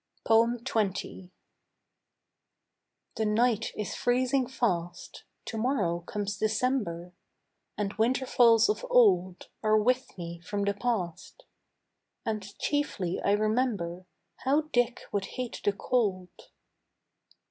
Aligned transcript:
XX. 0.25 1.29
The 3.17 3.25
night 3.27 3.71
is 3.77 3.93
freezing 3.93 4.47
fast, 4.47 5.25
To 5.45 5.59
morrow 5.59 5.99
comes 5.99 6.39
December; 6.39 7.13
And 7.77 7.93
winterfalls 7.99 8.67
of 8.67 8.83
old 8.89 9.49
Are 9.61 9.77
with 9.77 10.17
me 10.17 10.39
from 10.39 10.63
the 10.63 10.73
past; 10.73 11.43
And 12.25 12.57
chiefly 12.57 13.21
I 13.23 13.33
remember 13.33 14.07
How 14.37 14.61
Dick 14.73 15.01
would 15.11 15.25
hate 15.37 15.61
the 15.63 15.71
cold. 15.71 16.29